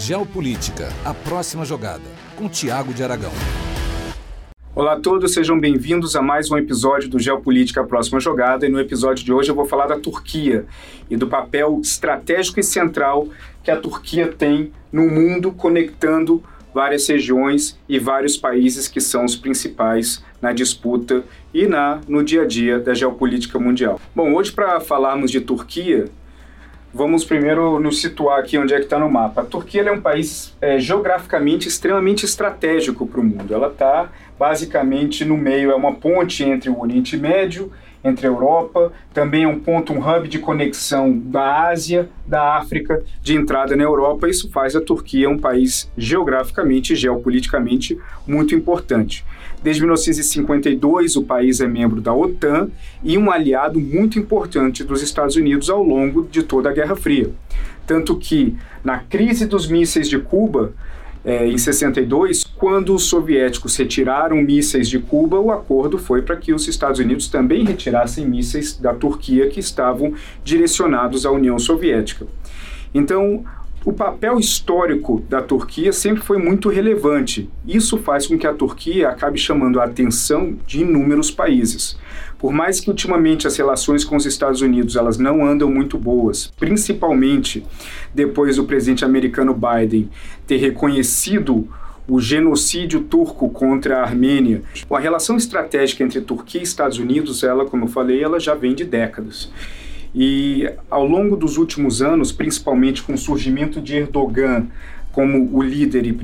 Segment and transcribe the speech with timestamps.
[0.00, 2.00] Geopolítica, a próxima jogada,
[2.34, 3.32] com Tiago de Aragão.
[4.74, 8.64] Olá a todos, sejam bem-vindos a mais um episódio do Geopolítica a Próxima Jogada.
[8.64, 10.64] E no episódio de hoje eu vou falar da Turquia
[11.10, 13.28] e do papel estratégico e central
[13.62, 16.42] que a Turquia tem no mundo, conectando
[16.72, 22.42] várias regiões e vários países que são os principais na disputa e na no dia
[22.42, 24.00] a dia da geopolítica mundial.
[24.16, 26.06] Bom, hoje para falarmos de Turquia,
[26.92, 29.42] vamos primeiro nos situar aqui onde é que está no mapa.
[29.42, 33.52] A Turquia é um país é, geograficamente extremamente estratégico para o mundo.
[33.52, 34.08] Ela está
[34.38, 37.70] basicamente no meio, é uma ponte entre o Oriente Médio
[38.02, 43.02] entre a Europa, também é um ponto, um hub de conexão da Ásia, da África,
[43.22, 44.28] de entrada na Europa.
[44.28, 49.24] Isso faz a Turquia um país geograficamente e geopoliticamente muito importante.
[49.62, 52.70] Desde 1952, o país é membro da OTAN
[53.02, 57.30] e um aliado muito importante dos Estados Unidos ao longo de toda a Guerra Fria.
[57.86, 60.72] Tanto que, na crise dos mísseis de Cuba,
[61.24, 66.52] é, em 62, quando os soviéticos retiraram mísseis de Cuba, o acordo foi para que
[66.54, 72.26] os Estados Unidos também retirassem mísseis da Turquia que estavam direcionados à União Soviética.
[72.94, 73.44] Então,
[73.84, 77.48] o papel histórico da Turquia sempre foi muito relevante.
[77.66, 81.98] Isso faz com que a Turquia acabe chamando a atenção de inúmeros países.
[82.40, 86.50] Por mais que ultimamente as relações com os Estados Unidos elas não andam muito boas,
[86.58, 87.62] principalmente
[88.14, 90.08] depois do presidente americano Biden
[90.46, 91.68] ter reconhecido
[92.08, 94.62] o genocídio turco contra a Armênia.
[94.90, 98.74] A relação estratégica entre Turquia e Estados Unidos, ela, como eu falei, ela já vem
[98.74, 99.52] de décadas.
[100.12, 104.66] E ao longo dos últimos anos, principalmente com o surgimento de Erdogan
[105.12, 106.16] como o líder e,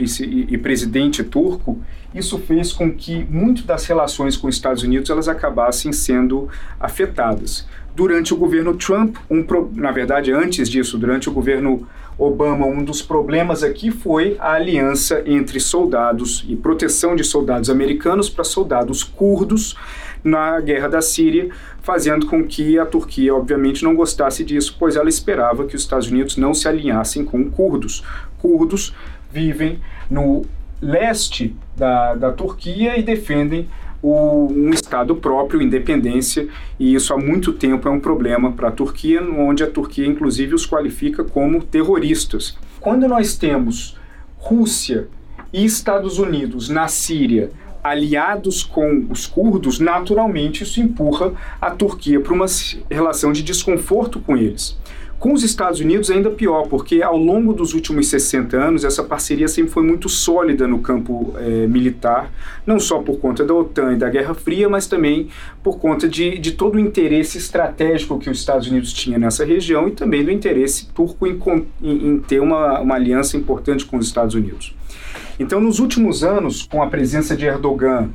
[0.48, 1.80] e, presidente turco,
[2.14, 7.66] isso fez com que muito das relações com os Estados Unidos elas acabassem sendo afetadas.
[7.94, 11.86] Durante o governo Trump, um pro, na verdade antes disso, durante o governo
[12.18, 18.30] Obama, um dos problemas aqui foi a aliança entre soldados e proteção de soldados americanos
[18.30, 19.76] para soldados curdos
[20.24, 21.50] na guerra da Síria,
[21.82, 26.10] fazendo com que a Turquia, obviamente, não gostasse disso, pois ela esperava que os Estados
[26.10, 28.02] Unidos não se alinhassem com curdos.
[28.46, 28.94] Curdos
[29.32, 30.44] vivem no
[30.80, 33.68] leste da, da Turquia e defendem
[34.02, 36.48] o, um Estado próprio, independência,
[36.78, 40.54] e isso há muito tempo é um problema para a Turquia, onde a Turquia, inclusive,
[40.54, 42.56] os qualifica como terroristas.
[42.78, 43.98] Quando nós temos
[44.38, 45.08] Rússia
[45.52, 47.50] e Estados Unidos na Síria
[47.82, 52.46] aliados com os curdos, naturalmente isso empurra a Turquia para uma
[52.90, 54.76] relação de desconforto com eles.
[55.18, 59.48] Com os Estados Unidos ainda pior, porque ao longo dos últimos 60 anos essa parceria
[59.48, 62.30] sempre foi muito sólida no campo é, militar,
[62.66, 65.28] não só por conta da OTAN e da Guerra Fria, mas também
[65.62, 69.88] por conta de, de todo o interesse estratégico que os Estados Unidos tinha nessa região
[69.88, 71.40] e também do interesse turco em,
[71.82, 74.74] em, em ter uma, uma aliança importante com os Estados Unidos.
[75.40, 78.10] Então, nos últimos anos, com a presença de Erdogan,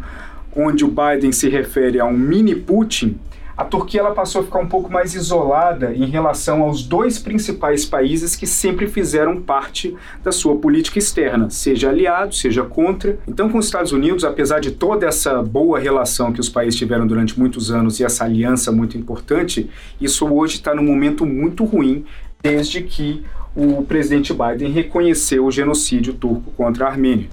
[0.56, 3.17] onde o Biden se refere a um mini Putin,
[3.61, 7.85] a Turquia ela passou a ficar um pouco mais isolada em relação aos dois principais
[7.85, 13.19] países que sempre fizeram parte da sua política externa, seja aliado, seja contra.
[13.27, 17.05] Então, com os Estados Unidos, apesar de toda essa boa relação que os países tiveram
[17.05, 19.69] durante muitos anos e essa aliança muito importante,
[20.01, 22.03] isso hoje está num momento muito ruim,
[22.41, 23.23] desde que
[23.55, 27.29] o presidente Biden reconheceu o genocídio turco contra a Armênia.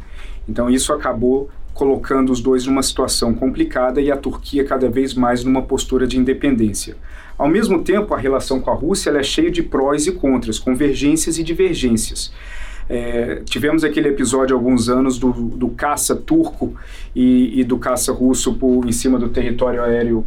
[0.47, 5.45] Então isso acabou colocando os dois numa situação complicada e a Turquia cada vez mais
[5.45, 6.97] numa postura de independência.
[7.39, 11.39] Ao mesmo tempo, a relação com a Rússia é cheia de prós e contras, convergências
[11.39, 12.33] e divergências.
[12.89, 16.75] É, tivemos aquele episódio há alguns anos do, do caça turco
[17.15, 20.27] e, e do caça russo por, em cima do território aéreo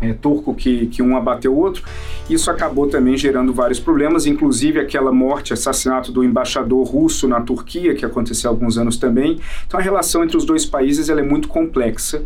[0.00, 1.84] é, turco que, que um abateu o outro.
[2.28, 7.94] Isso acabou também gerando vários problemas, inclusive aquela morte, assassinato do embaixador russo na Turquia,
[7.94, 9.38] que aconteceu há alguns anos também.
[9.66, 12.22] Então a relação entre os dois países ela é muito complexa,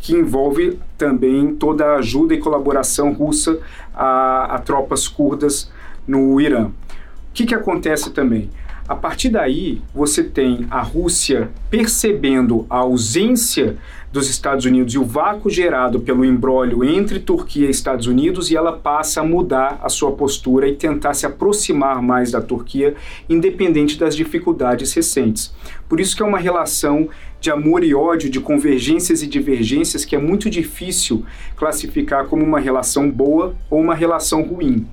[0.00, 3.58] que envolve também toda a ajuda e colaboração russa
[3.94, 5.70] a, a tropas curdas
[6.06, 6.66] no Irã.
[6.66, 6.72] O
[7.34, 8.48] que, que acontece também?
[8.88, 13.76] A partir daí, você tem a Rússia percebendo a ausência
[14.10, 18.56] dos Estados Unidos e o vácuo gerado pelo embrólio entre Turquia e Estados Unidos e
[18.56, 22.94] ela passa a mudar a sua postura e tentar se aproximar mais da Turquia,
[23.28, 25.52] independente das dificuldades recentes.
[25.88, 27.08] Por isso que é uma relação
[27.40, 31.24] de amor e ódio, de convergências e divergências que é muito difícil
[31.56, 34.86] classificar como uma relação boa ou uma relação ruim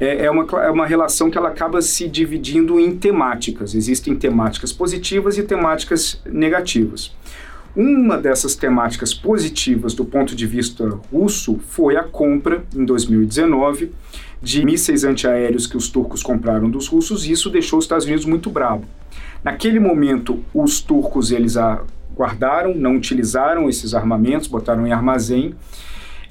[0.00, 3.74] é, é, uma, é uma relação que ela acaba se dividindo em temáticas.
[3.74, 7.14] Existem temáticas positivas e temáticas negativas.
[7.74, 13.92] Uma dessas temáticas positivas do ponto de vista russo foi a compra, em 2019,
[14.42, 18.24] de mísseis antiaéreos que os turcos compraram dos russos, e isso deixou os Estados Unidos
[18.24, 18.84] muito bravo.
[19.44, 21.54] Naquele momento, os turcos eles
[22.16, 25.54] guardaram, não utilizaram esses armamentos, botaram em armazém,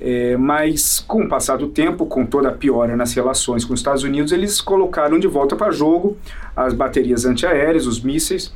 [0.01, 3.79] é, mas com o passar do tempo, com toda a piora nas relações com os
[3.79, 6.17] Estados Unidos, eles colocaram de volta para jogo
[6.55, 8.53] as baterias antiaéreas, os mísseis,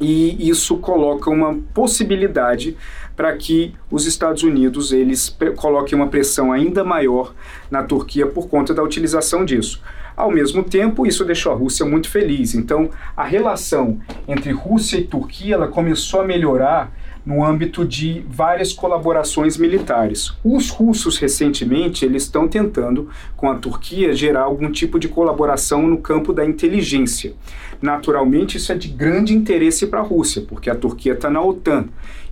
[0.00, 2.76] e isso coloca uma possibilidade
[3.16, 7.34] para que os Estados Unidos eles coloquem uma pressão ainda maior
[7.70, 9.82] na Turquia por conta da utilização disso.
[10.16, 12.54] Ao mesmo tempo, isso deixou a Rússia muito feliz.
[12.54, 16.92] Então, a relação entre Rússia e Turquia ela começou a melhorar
[17.28, 20.32] no âmbito de várias colaborações militares.
[20.42, 25.98] Os russos recentemente eles estão tentando com a Turquia gerar algum tipo de colaboração no
[25.98, 27.34] campo da inteligência.
[27.80, 31.86] Naturalmente isso é de grande interesse para a Rússia, porque a Turquia está na OTAN.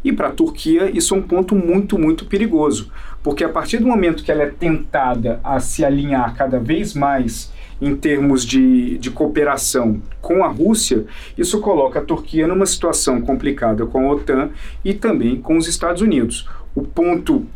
[0.05, 2.91] E para a Turquia isso é um ponto muito, muito perigoso,
[3.23, 7.53] porque a partir do momento que ela é tentada a se alinhar cada vez mais
[7.81, 11.05] em termos de, de cooperação com a Rússia,
[11.37, 14.51] isso coloca a Turquia numa situação complicada com a OTAN
[14.85, 16.49] e também com os Estados Unidos.
[16.75, 17.47] O ponto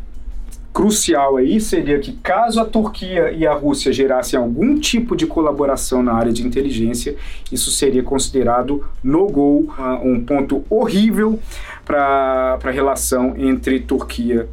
[0.73, 6.01] crucial aí seria que caso a Turquia e a Rússia gerassem algum tipo de colaboração
[6.01, 7.15] na área de inteligência,
[7.51, 9.73] isso seria considerado no-go,
[10.03, 11.39] um ponto horrível
[11.85, 14.47] para a relação entre Turquia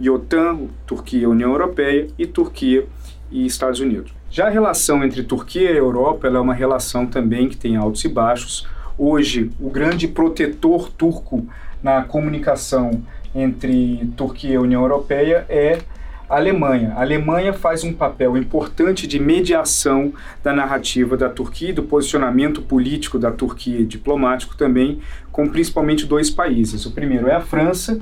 [0.00, 2.86] e OTAN, Turquia e União Europeia e Turquia
[3.30, 4.12] e Estados Unidos.
[4.30, 8.08] Já a relação entre Turquia e Europa é uma relação também que tem altos e
[8.08, 8.66] baixos.
[8.96, 11.46] Hoje, o grande protetor turco
[11.82, 13.02] na comunicação
[13.34, 15.80] entre Turquia e União Europeia é
[16.28, 16.92] a Alemanha.
[16.94, 22.60] A Alemanha faz um papel importante de mediação da narrativa da Turquia e do posicionamento
[22.60, 25.00] político da Turquia diplomático também,
[25.32, 26.84] com principalmente dois países.
[26.84, 27.98] O primeiro é a França,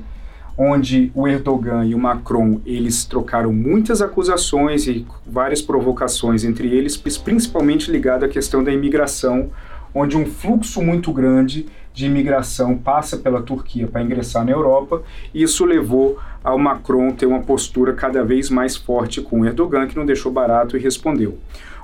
[0.57, 6.97] onde o Erdogan e o Macron eles trocaram muitas acusações e várias provocações entre eles,
[6.97, 9.51] principalmente ligado à questão da imigração,
[9.97, 15.01] onde um fluxo muito grande de imigração passa pela Turquia para ingressar na Europa,
[15.33, 19.97] e isso levou ao Macron ter uma postura cada vez mais forte com Erdogan, que
[19.97, 21.39] não deixou barato e respondeu.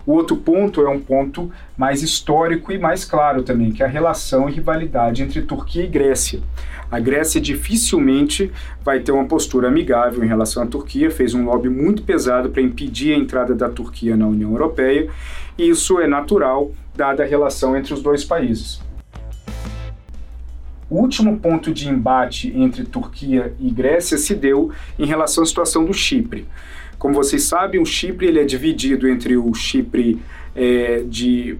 [0.05, 3.89] O outro ponto é um ponto mais histórico e mais claro também, que é a
[3.89, 6.41] relação e rivalidade entre Turquia e Grécia.
[6.91, 8.51] A Grécia dificilmente
[8.83, 12.61] vai ter uma postura amigável em relação à Turquia, fez um lobby muito pesado para
[12.61, 15.09] impedir a entrada da Turquia na União Europeia,
[15.57, 18.81] e isso é natural, dada a relação entre os dois países.
[20.89, 25.83] O último ponto de embate entre Turquia e Grécia se deu em relação à situação
[25.85, 26.45] do Chipre.
[26.99, 30.21] Como vocês sabem, o Chipre ele é dividido entre o Chipre
[30.55, 31.57] é, de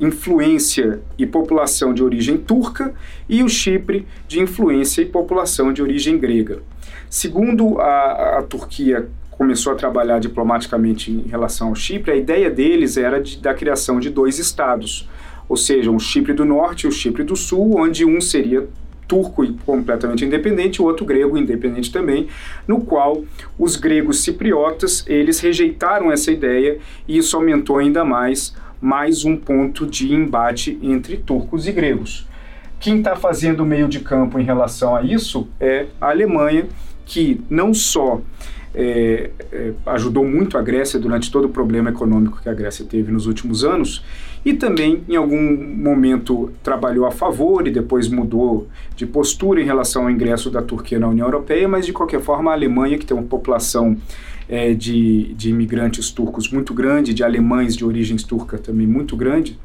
[0.00, 2.94] influência e população de origem turca
[3.28, 6.62] e o Chipre de influência e população de origem grega.
[7.08, 9.08] Segundo a, a Turquia
[9.38, 14.00] começou a trabalhar diplomaticamente em relação ao Chipre, a ideia deles era de, da criação
[14.00, 15.08] de dois estados,
[15.48, 18.68] ou seja, o Chipre do Norte e o Chipre do Sul, onde um seria
[19.06, 22.26] turco e completamente independente, o outro grego independente também,
[22.66, 23.22] no qual
[23.56, 29.86] os gregos cipriotas eles rejeitaram essa ideia e isso aumentou ainda mais mais um ponto
[29.86, 32.28] de embate entre turcos e gregos.
[32.78, 36.66] Quem está fazendo meio de campo em relação a isso é a Alemanha,
[37.04, 38.20] que não só
[38.74, 43.10] é, é, ajudou muito a Grécia durante todo o problema econômico que a Grécia teve
[43.10, 44.04] nos últimos anos,
[44.44, 50.04] e também em algum momento trabalhou a favor e depois mudou de postura em relação
[50.04, 53.16] ao ingresso da Turquia na União Europeia, mas de qualquer forma a Alemanha, que tem
[53.16, 53.96] uma população
[54.48, 59.58] é, de, de imigrantes turcos muito grande, de alemães de origens turca também muito grande,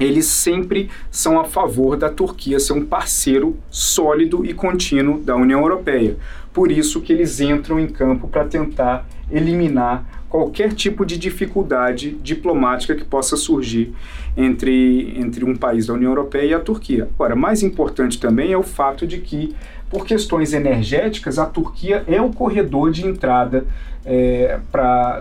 [0.00, 5.60] eles sempre são a favor da Turquia ser um parceiro sólido e contínuo da União
[5.60, 6.16] Europeia.
[6.52, 12.94] Por isso que eles entram em campo para tentar eliminar qualquer tipo de dificuldade diplomática
[12.94, 13.92] que possa surgir
[14.36, 17.08] entre, entre um país da União Europeia e a Turquia.
[17.14, 19.54] Agora, mais importante também é o fato de que,
[19.90, 23.66] por questões energéticas, a Turquia é o corredor de entrada
[24.06, 24.58] é,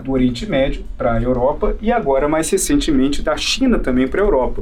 [0.04, 4.26] do Oriente Médio para a Europa e agora, mais recentemente, da China também para a
[4.26, 4.62] Europa.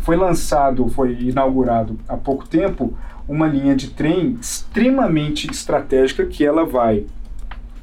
[0.00, 2.96] Foi lançado, foi inaugurado há pouco tempo
[3.30, 7.06] uma linha de trem extremamente estratégica que ela vai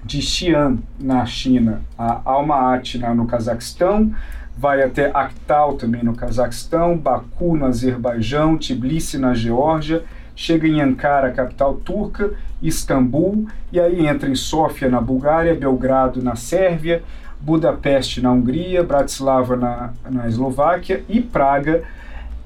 [0.04, 4.14] de Xi'an, na China, a Almaty, no Cazaquistão,
[4.58, 10.04] vai até Akhtal, também no Cazaquistão, Baku, no Azerbaijão, Tbilisi, na Geórgia,
[10.36, 16.36] chega em Ankara, capital turca, Istambul, e aí entra em Sófia, na Bulgária, Belgrado, na
[16.36, 17.02] Sérvia,
[17.40, 21.84] Budapeste, na Hungria, Bratislava, na, na Eslováquia, e Praga,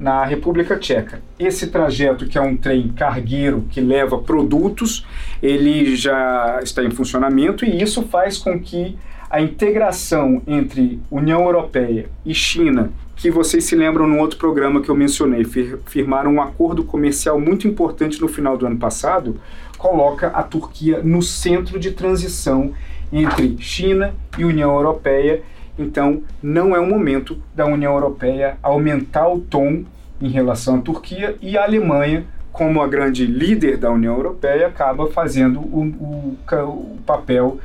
[0.01, 1.21] na República Tcheca.
[1.37, 5.05] Esse trajeto, que é um trem cargueiro que leva produtos,
[5.43, 8.97] ele já está em funcionamento e isso faz com que
[9.29, 14.89] a integração entre União Europeia e China, que vocês se lembram no outro programa que
[14.89, 15.45] eu mencionei,
[15.85, 19.39] firmaram um acordo comercial muito importante no final do ano passado,
[19.77, 22.73] coloca a Turquia no centro de transição
[23.13, 25.43] entre China e União Europeia
[25.77, 29.83] então, não é o momento da União Europeia aumentar o tom
[30.21, 35.07] em relação à Turquia e a Alemanha, como a grande líder da União Europeia, acaba
[35.11, 36.37] fazendo o, o,
[36.67, 37.59] o papel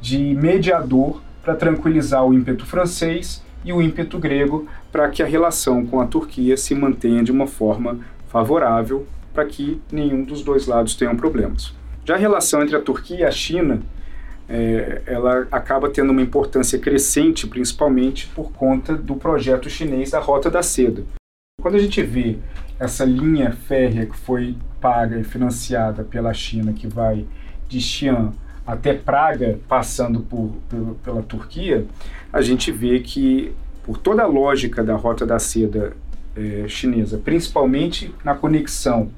[0.00, 5.86] de mediador para tranquilizar o ímpeto francês e o ímpeto grego para que a relação
[5.86, 10.94] com a Turquia se mantenha de uma forma favorável para que nenhum dos dois lados
[10.94, 11.72] tenham problemas.
[12.04, 13.80] Já a relação entre a Turquia e a China
[14.52, 20.50] é, ela acaba tendo uma importância crescente, principalmente por conta do projeto chinês da Rota
[20.50, 21.04] da Seda.
[21.62, 22.36] Quando a gente vê
[22.78, 27.24] essa linha férrea que foi paga e financiada pela China, que vai
[27.66, 28.32] de Xi'an
[28.66, 31.86] até Praga, passando por, por, pela Turquia,
[32.30, 35.96] a gente vê que, por toda a lógica da Rota da Seda
[36.36, 39.10] é, chinesa, principalmente na conexão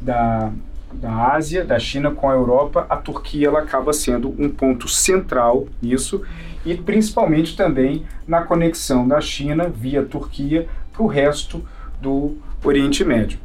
[0.00, 0.52] da
[0.94, 5.66] da Ásia, da China com a Europa, a Turquia ela acaba sendo um ponto central
[5.82, 6.22] nisso
[6.64, 11.64] e principalmente também na conexão da China via Turquia para o resto
[12.00, 13.38] do Oriente Médio.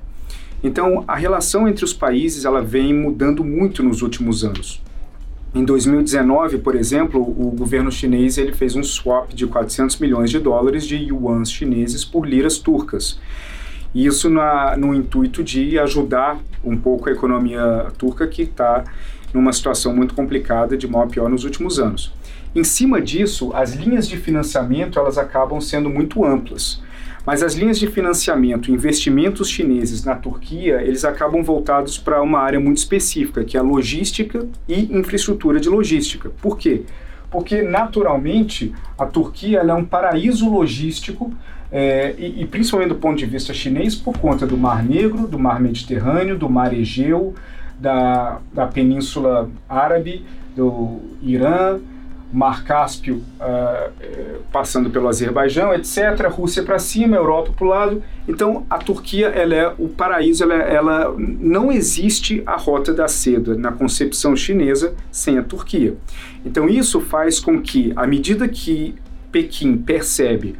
[0.63, 4.81] Então, a relação entre os países ela vem mudando muito nos últimos anos.
[5.55, 10.37] Em 2019, por exemplo, o governo chinês ele fez um swap de 400 milhões de
[10.37, 13.19] dólares de yuans chineses por liras turcas.
[13.93, 18.83] Isso na, no intuito de ajudar um pouco a economia turca, que está
[19.33, 22.13] numa situação muito complicada, de mal a pior nos últimos anos.
[22.55, 26.81] Em cima disso, as linhas de financiamento elas acabam sendo muito amplas.
[27.25, 32.59] Mas as linhas de financiamento, investimentos chineses na Turquia, eles acabam voltados para uma área
[32.59, 36.31] muito específica, que é a logística e infraestrutura de logística.
[36.41, 36.83] Por quê?
[37.31, 41.31] Porque, naturalmente, a Turquia é um paraíso logístico
[41.71, 45.37] é, e, e, principalmente do ponto de vista chinês, por conta do Mar Negro, do
[45.37, 47.35] Mar Mediterrâneo, do Mar Egeu,
[47.79, 51.79] da, da Península Árabe, do Irã,
[52.31, 53.91] Mar Cáspio uh,
[54.51, 58.03] passando pelo Azerbaijão, etc., Rússia para cima, Europa para o lado.
[58.27, 63.55] Então, a Turquia ela é o paraíso, ela, ela não existe a rota da seda
[63.55, 65.95] na concepção chinesa sem a Turquia.
[66.45, 68.95] Então, isso faz com que, à medida que
[69.31, 70.55] Pequim percebe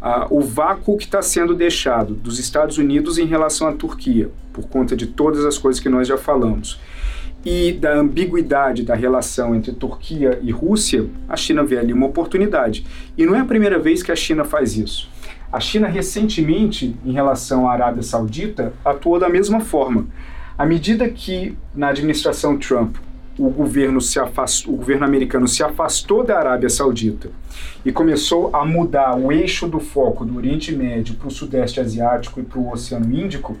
[0.00, 4.68] ah, o vácuo que está sendo deixado dos Estados Unidos em relação à Turquia, por
[4.68, 6.80] conta de todas as coisas que nós já falamos,
[7.44, 12.84] e da ambiguidade da relação entre Turquia e Rússia, a China vê ali uma oportunidade.
[13.16, 15.08] E não é a primeira vez que a China faz isso.
[15.50, 20.06] A China, recentemente, em relação à Arábia Saudita, atuou da mesma forma.
[20.58, 22.96] À medida que, na administração Trump,
[23.38, 27.30] o governo, se afastou, o governo americano se afastou da Arábia Saudita
[27.84, 32.40] e começou a mudar o eixo do foco do Oriente Médio para o Sudeste Asiático
[32.40, 33.56] e para o Oceano Índico,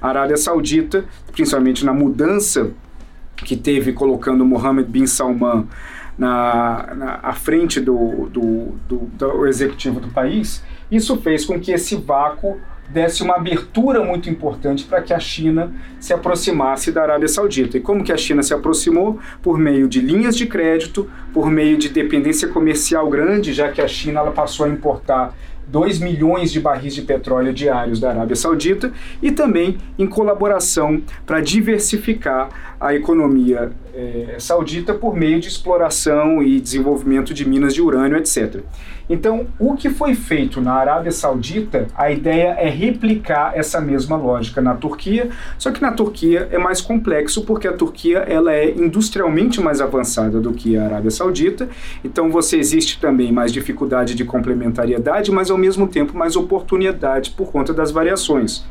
[0.00, 2.72] a Arábia Saudita, principalmente na mudança
[3.44, 5.66] que teve colocando Mohammed bin Salman
[6.16, 11.72] na, na à frente do, do, do, do executivo do país, isso fez com que
[11.72, 17.28] esse vácuo desse uma abertura muito importante para que a China se aproximasse da Arábia
[17.28, 17.78] Saudita.
[17.78, 19.18] E como que a China se aproximou?
[19.40, 23.88] Por meio de linhas de crédito, por meio de dependência comercial grande, já que a
[23.88, 25.34] China ela passou a importar
[25.68, 28.92] 2 milhões de barris de petróleo diários da Arábia Saudita
[29.22, 32.48] e também em colaboração para diversificar
[32.80, 38.62] a economia é, saudita por meio de exploração e desenvolvimento de minas de urânio, etc.
[39.08, 44.60] Então, o que foi feito na Arábia Saudita, a ideia é replicar essa mesma lógica
[44.60, 49.60] na Turquia, só que na Turquia é mais complexo porque a Turquia ela é industrialmente
[49.60, 51.68] mais avançada do que a Arábia Saudita,
[52.02, 57.50] então você existe também mais dificuldade de complementariedade, mas ao mesmo tempo mais oportunidade por
[57.50, 58.64] conta das variações.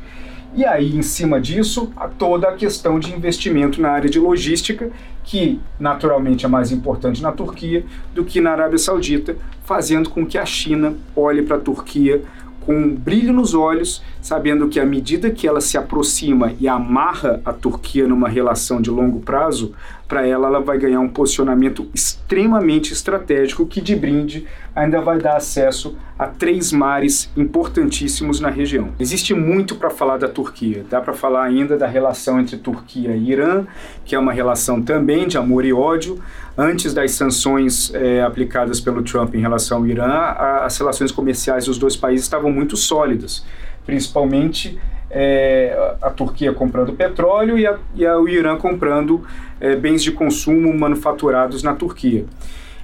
[0.53, 4.91] E aí, em cima disso, há toda a questão de investimento na área de logística,
[5.23, 10.37] que naturalmente é mais importante na Turquia do que na Arábia Saudita, fazendo com que
[10.37, 12.21] a China olhe para a Turquia
[12.61, 17.41] com um brilho nos olhos, sabendo que à medida que ela se aproxima e amarra
[17.43, 19.73] a Turquia numa relação de longo prazo,
[20.07, 25.35] para ela ela vai ganhar um posicionamento extremamente estratégico que de brinde ainda vai dar
[25.35, 28.89] acesso a três mares importantíssimos na região.
[28.99, 30.85] Existe muito para falar da Turquia.
[30.89, 33.65] Dá para falar ainda da relação entre Turquia e Irã,
[34.05, 36.21] que é uma relação também de amor e ódio.
[36.57, 41.65] Antes das sanções é, aplicadas pelo Trump em relação ao Irã, a, as relações comerciais
[41.65, 43.43] dos dois países estavam muito sólidas
[43.85, 49.25] principalmente é, a Turquia comprando petróleo e, a, e a, o Irã comprando
[49.59, 52.25] é, bens de consumo manufaturados na Turquia.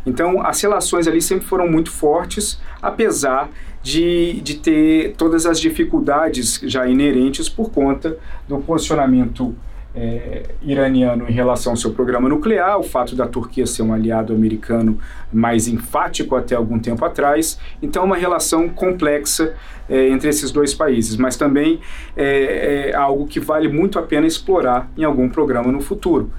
[0.07, 3.49] Então, as relações ali sempre foram muito fortes, apesar
[3.83, 9.53] de, de ter todas as dificuldades já inerentes por conta do posicionamento
[9.93, 14.33] é, iraniano em relação ao seu programa nuclear, o fato da Turquia ser um aliado
[14.33, 14.97] americano
[15.33, 17.59] mais enfático até algum tempo atrás.
[17.81, 19.55] Então, uma relação complexa
[19.89, 21.81] é, entre esses dois países, mas também
[22.15, 26.31] é, é algo que vale muito a pena explorar em algum programa no futuro.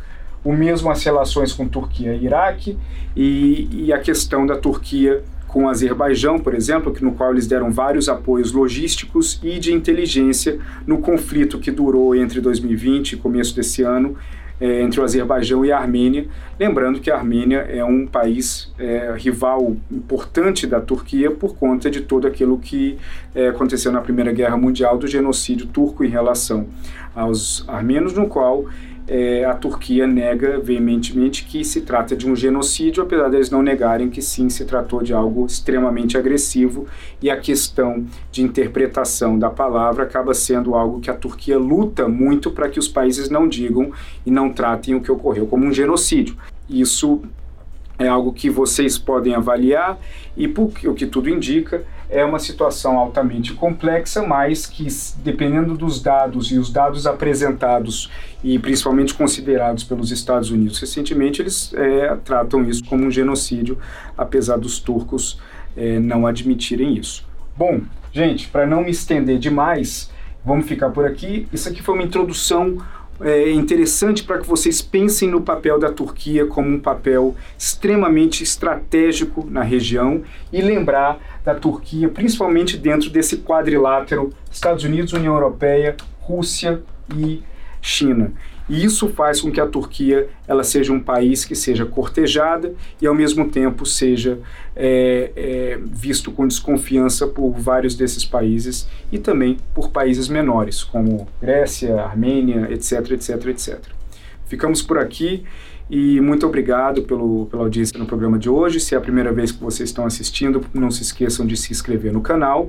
[0.44, 2.78] O mesmo as relações com Turquia e Iraque
[3.16, 7.70] e, e a questão da Turquia com o Azerbaijão, por exemplo, no qual eles deram
[7.70, 13.82] vários apoios logísticos e de inteligência no conflito que durou entre 2020 e começo desse
[13.82, 14.16] ano
[14.60, 16.26] é, entre o Azerbaijão e a Armênia.
[16.58, 22.02] Lembrando que a Armênia é um país é, rival importante da Turquia por conta de
[22.02, 22.98] tudo aquilo que
[23.34, 26.66] é, aconteceu na Primeira Guerra Mundial do genocídio turco em relação
[27.14, 28.66] aos armenos, no qual
[29.08, 34.10] é, a Turquia nega veementemente que se trata de um genocídio, apesar deles não negarem
[34.10, 36.86] que sim se tratou de algo extremamente agressivo
[37.22, 42.50] e a questão de interpretação da palavra acaba sendo algo que a Turquia luta muito
[42.50, 43.90] para que os países não digam
[44.26, 46.36] e não tratem o que ocorreu como um genocídio.
[46.68, 47.22] Isso
[47.98, 49.98] é algo que vocês podem avaliar
[50.36, 54.86] e, por o que tudo indica, é uma situação altamente complexa, mas que,
[55.22, 58.10] dependendo dos dados e os dados apresentados
[58.42, 63.78] e principalmente considerados pelos Estados Unidos recentemente, eles é, tratam isso como um genocídio,
[64.16, 65.38] apesar dos turcos
[65.76, 67.26] é, não admitirem isso.
[67.56, 67.80] Bom,
[68.12, 70.10] gente, para não me estender demais,
[70.44, 71.46] vamos ficar por aqui.
[71.52, 72.78] Isso aqui foi uma introdução
[73.20, 79.46] é interessante para que vocês pensem no papel da Turquia como um papel extremamente estratégico
[79.50, 80.22] na região
[80.52, 86.82] e lembrar da Turquia, principalmente dentro desse quadrilátero Estados Unidos, União Europeia, Rússia
[87.16, 87.42] e
[87.80, 88.32] China.
[88.68, 93.06] E isso faz com que a Turquia ela seja um país que seja cortejada e
[93.06, 94.38] ao mesmo tempo seja
[94.76, 101.26] é, é, visto com desconfiança por vários desses países e também por países menores como
[101.40, 103.80] Grécia, Armênia, etc, etc, etc.
[104.46, 105.44] Ficamos por aqui
[105.90, 108.78] e muito obrigado pelo, pela audiência no programa de hoje.
[108.78, 112.12] Se é a primeira vez que vocês estão assistindo, não se esqueçam de se inscrever
[112.12, 112.66] no canal.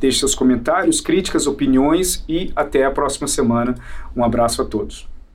[0.00, 3.74] Deixe seus comentários, críticas, opiniões e até a próxima semana.
[4.16, 5.11] Um abraço a todos.